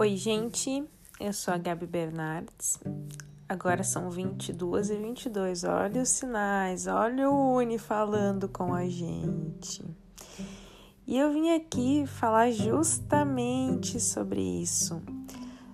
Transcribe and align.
Oi, 0.00 0.16
gente, 0.16 0.84
eu 1.18 1.32
sou 1.32 1.52
a 1.52 1.58
Gabi 1.58 1.84
Bernardes. 1.84 2.78
Agora 3.48 3.82
são 3.82 4.08
22 4.08 4.90
e 4.90 4.96
22. 4.96 5.64
Olha 5.64 6.02
os 6.02 6.10
sinais, 6.10 6.86
olha 6.86 7.28
o 7.28 7.56
Uni 7.56 7.78
falando 7.78 8.48
com 8.48 8.72
a 8.72 8.88
gente. 8.88 9.84
E 11.04 11.18
eu 11.18 11.32
vim 11.32 11.50
aqui 11.50 12.06
falar 12.06 12.52
justamente 12.52 13.98
sobre 13.98 14.40
isso, 14.40 15.02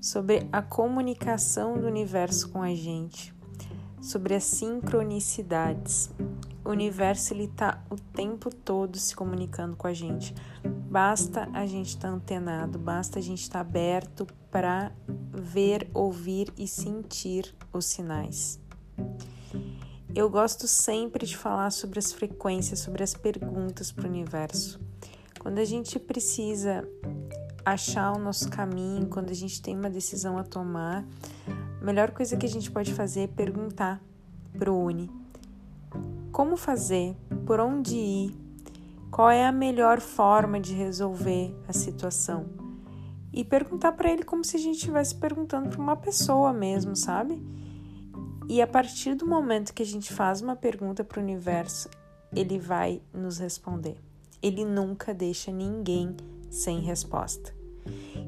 sobre 0.00 0.48
a 0.50 0.62
comunicação 0.62 1.78
do 1.78 1.86
universo 1.86 2.48
com 2.48 2.62
a 2.62 2.74
gente, 2.74 3.34
sobre 4.00 4.34
as 4.34 4.44
sincronicidades. 4.44 6.10
O 6.64 6.70
universo 6.70 7.34
ele 7.34 7.48
tá 7.48 7.84
o 7.90 7.96
tempo 7.96 8.48
todo 8.48 8.98
se 8.98 9.14
comunicando 9.14 9.76
com 9.76 9.86
a 9.86 9.92
gente. 9.92 10.34
Basta 10.88 11.48
a 11.52 11.66
gente 11.66 11.88
estar 11.88 12.08
tá 12.08 12.14
antenado, 12.14 12.78
basta 12.78 13.18
a 13.18 13.22
gente 13.22 13.42
estar 13.42 13.62
tá 13.64 13.68
aberto 13.68 14.26
para 14.50 14.92
ver, 15.30 15.90
ouvir 15.92 16.52
e 16.56 16.66
sentir 16.66 17.54
os 17.72 17.84
sinais. 17.86 18.60
Eu 20.14 20.30
gosto 20.30 20.66
sempre 20.66 21.26
de 21.26 21.36
falar 21.36 21.70
sobre 21.70 21.98
as 21.98 22.12
frequências, 22.12 22.80
sobre 22.80 23.02
as 23.02 23.12
perguntas 23.12 23.92
para 23.92 24.06
o 24.06 24.08
universo. 24.08 24.80
Quando 25.38 25.58
a 25.58 25.64
gente 25.64 25.98
precisa 25.98 26.88
achar 27.64 28.12
o 28.12 28.18
nosso 28.18 28.48
caminho, 28.48 29.06
quando 29.08 29.30
a 29.30 29.34
gente 29.34 29.60
tem 29.60 29.76
uma 29.76 29.90
decisão 29.90 30.38
a 30.38 30.42
tomar, 30.42 31.04
a 31.80 31.84
melhor 31.84 32.12
coisa 32.12 32.36
que 32.36 32.46
a 32.46 32.48
gente 32.48 32.70
pode 32.70 32.94
fazer 32.94 33.20
é 33.22 33.26
perguntar 33.26 34.00
para 34.58 34.72
o 34.72 34.84
Uni 34.84 35.10
como 36.36 36.54
fazer, 36.54 37.16
por 37.46 37.58
onde 37.60 37.96
ir, 37.96 38.36
qual 39.16 39.30
é 39.30 39.46
a 39.46 39.50
melhor 39.50 39.98
forma 39.98 40.60
de 40.60 40.74
resolver 40.74 41.56
a 41.66 41.72
situação. 41.72 42.50
E 43.32 43.42
perguntar 43.42 43.92
para 43.92 44.12
ele 44.12 44.22
como 44.22 44.44
se 44.44 44.58
a 44.58 44.60
gente 44.60 44.76
estivesse 44.76 45.14
perguntando 45.14 45.70
para 45.70 45.80
uma 45.80 45.96
pessoa 45.96 46.52
mesmo, 46.52 46.94
sabe? 46.94 47.42
E 48.46 48.60
a 48.60 48.66
partir 48.66 49.14
do 49.14 49.26
momento 49.26 49.72
que 49.72 49.82
a 49.82 49.86
gente 49.86 50.12
faz 50.12 50.42
uma 50.42 50.54
pergunta 50.54 51.02
para 51.02 51.18
o 51.18 51.22
universo, 51.22 51.88
ele 52.30 52.58
vai 52.58 53.00
nos 53.10 53.38
responder. 53.38 53.96
Ele 54.42 54.66
nunca 54.66 55.14
deixa 55.14 55.50
ninguém 55.50 56.14
sem 56.50 56.80
resposta. 56.80 57.54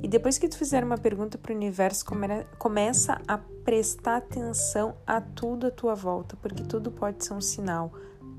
E 0.03 0.09
depois 0.09 0.39
que 0.39 0.49
tu 0.49 0.57
fizer 0.57 0.83
uma 0.83 0.97
pergunta 0.97 1.37
para 1.37 1.53
o 1.53 1.57
universo, 1.57 2.03
come, 2.07 2.47
começa 2.57 3.21
a 3.29 3.37
prestar 3.37 4.17
atenção 4.17 4.97
a 5.07 5.21
tudo 5.21 5.67
à 5.67 5.71
tua 5.71 5.95
volta, 5.95 6.35
porque 6.41 6.63
tudo 6.63 6.91
pode 6.91 7.23
ser 7.23 7.35
um 7.35 7.43
sinal, 7.43 7.93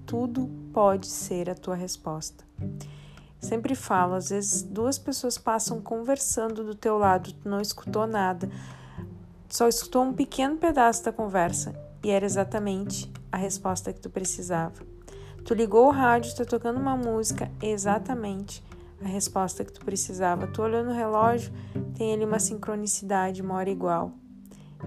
tudo 0.09 0.49
pode 0.73 1.05
ser 1.05 1.52
a 1.52 1.53
tua 1.55 1.75
resposta. 1.75 2.43
Sempre 3.39 3.75
falo, 3.75 4.15
às 4.15 4.31
vezes 4.31 4.63
duas 4.63 4.97
pessoas 4.97 5.38
passam 5.38 5.79
conversando 5.79 6.63
do 6.63 6.73
teu 6.73 6.97
lado, 6.97 7.31
tu 7.31 7.47
não 7.47 7.61
escutou 7.61 8.07
nada, 8.07 8.49
só 9.47 9.67
escutou 9.67 10.03
um 10.03 10.11
pequeno 10.11 10.57
pedaço 10.57 11.05
da 11.05 11.11
conversa 11.11 11.80
e 12.03 12.09
era 12.09 12.25
exatamente 12.25 13.09
a 13.31 13.37
resposta 13.37 13.93
que 13.93 14.02
tu 14.02 14.09
precisava. 14.09 14.81
Tu 15.45 15.53
ligou 15.53 15.85
o 15.85 15.91
rádio, 15.91 16.35
tá 16.35 16.43
tocando 16.43 16.80
uma 16.80 16.97
música, 16.97 17.52
exatamente 17.61 18.63
a 19.05 19.07
resposta 19.07 19.63
que 19.63 19.71
tu 19.71 19.85
precisava. 19.85 20.47
Tu 20.47 20.59
olhou 20.59 20.83
no 20.83 20.91
relógio, 20.91 21.53
tem 21.95 22.13
ali 22.13 22.25
uma 22.25 22.39
sincronicidade, 22.39 23.43
uma 23.43 23.53
hora 23.53 23.69
igual. 23.69 24.11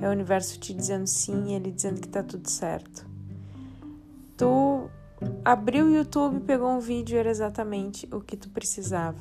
É 0.01 0.09
o 0.09 0.11
universo 0.11 0.59
te 0.59 0.75
dizendo 0.75 1.07
sim 1.07 1.45
e 1.47 1.55
ele 1.55 1.71
dizendo 1.71 2.01
que 2.01 2.09
tá 2.09 2.25
tudo 2.25 2.51
certo. 2.51 3.07
Tu 4.37 4.91
abriu 5.45 5.87
o 5.87 5.91
YouTube, 5.91 6.41
pegou 6.41 6.71
um 6.71 6.81
vídeo, 6.81 7.19
era 7.19 7.31
exatamente 7.31 8.09
o 8.13 8.21
que 8.21 8.37
tu 8.37 8.49
precisava. 8.51 9.19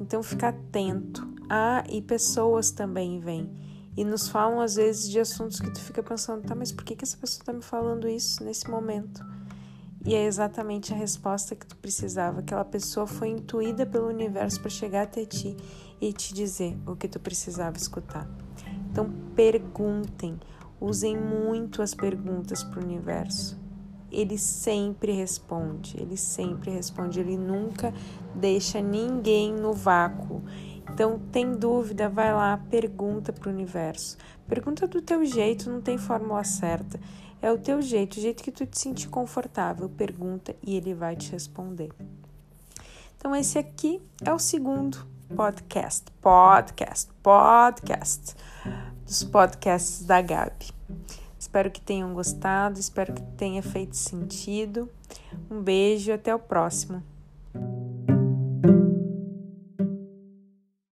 Então 0.00 0.22
fica 0.22 0.48
atento. 0.48 1.30
Ah, 1.48 1.84
e 1.88 2.00
pessoas 2.00 2.70
também 2.70 3.20
vêm 3.20 3.50
e 3.96 4.04
nos 4.04 4.28
falam 4.28 4.60
às 4.60 4.76
vezes 4.76 5.10
de 5.10 5.20
assuntos 5.20 5.60
que 5.60 5.70
tu 5.70 5.80
fica 5.80 6.02
pensando, 6.02 6.42
tá, 6.42 6.54
mas 6.54 6.72
por 6.72 6.84
que, 6.84 6.96
que 6.96 7.04
essa 7.04 7.16
pessoa 7.16 7.44
tá 7.44 7.52
me 7.52 7.62
falando 7.62 8.08
isso 8.08 8.42
nesse 8.42 8.70
momento? 8.70 9.24
E 10.04 10.14
é 10.14 10.24
exatamente 10.24 10.92
a 10.92 10.96
resposta 10.96 11.54
que 11.54 11.66
tu 11.66 11.76
precisava. 11.76 12.40
Aquela 12.40 12.64
pessoa 12.64 13.06
foi 13.06 13.28
intuída 13.28 13.86
pelo 13.86 14.08
universo 14.08 14.60
para 14.60 14.70
chegar 14.70 15.02
até 15.02 15.24
ti 15.24 15.56
e 16.00 16.12
te 16.12 16.34
dizer 16.34 16.76
o 16.86 16.96
que 16.96 17.06
tu 17.06 17.20
precisava 17.20 17.76
escutar. 17.76 18.28
Então 18.90 19.08
perguntem, 19.36 20.40
usem 20.80 21.16
muito 21.16 21.82
as 21.82 21.94
perguntas 21.94 22.64
para 22.64 22.80
o 22.80 22.84
universo. 22.84 23.61
Ele 24.12 24.36
sempre 24.36 25.12
responde, 25.12 26.00
ele 26.00 26.16
sempre 26.16 26.70
responde, 26.70 27.18
ele 27.18 27.36
nunca 27.36 27.92
deixa 28.34 28.80
ninguém 28.80 29.52
no 29.52 29.72
vácuo. 29.72 30.42
Então, 30.92 31.18
tem 31.32 31.52
dúvida, 31.52 32.08
vai 32.08 32.32
lá, 32.32 32.58
pergunta 32.68 33.32
para 33.32 33.48
o 33.48 33.52
universo. 33.52 34.18
Pergunta 34.46 34.86
do 34.86 35.00
teu 35.00 35.24
jeito, 35.24 35.70
não 35.70 35.80
tem 35.80 35.96
fórmula 35.96 36.44
certa. 36.44 37.00
É 37.40 37.50
o 37.50 37.58
teu 37.58 37.80
jeito, 37.80 38.18
o 38.18 38.20
jeito 38.20 38.42
que 38.42 38.52
tu 38.52 38.66
te 38.66 38.78
sentir 38.78 39.08
confortável. 39.08 39.88
Pergunta 39.88 40.54
e 40.62 40.76
ele 40.76 40.92
vai 40.92 41.16
te 41.16 41.32
responder. 41.32 41.90
Então, 43.16 43.34
esse 43.34 43.58
aqui 43.58 44.02
é 44.24 44.32
o 44.32 44.38
segundo 44.38 45.06
podcast, 45.34 46.04
podcast, 46.20 47.10
podcast 47.22 48.36
dos 49.06 49.24
podcasts 49.24 50.04
da 50.04 50.20
Gabi. 50.20 50.72
Espero 51.52 51.70
que 51.70 51.82
tenham 51.82 52.14
gostado, 52.14 52.80
espero 52.80 53.12
que 53.12 53.20
tenha 53.36 53.62
feito 53.62 53.94
sentido. 53.94 54.88
Um 55.50 55.60
beijo 55.60 56.10
e 56.10 56.14
até 56.14 56.34
o 56.34 56.38
próximo. 56.38 57.02